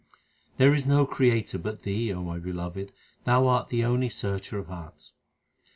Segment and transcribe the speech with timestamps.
[0.57, 2.91] There is no Creator but Thee, O my Beloved,
[3.25, 5.13] Thou art the only Searcher of hearts.